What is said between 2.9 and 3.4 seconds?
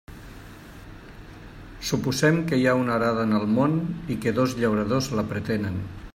arada en